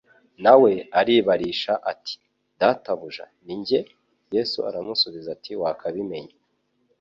nawe 0.43 0.71
aribarisha 0.99 1.73
ati: 1.91 2.15
"Databuja 2.59 3.25
ni 3.45 3.55
njye?" 3.61 3.79
Yesu 4.35 4.57
aramusubiza 4.69 5.29
ati: 5.35 5.51
"Wakabimenye." 5.61 6.35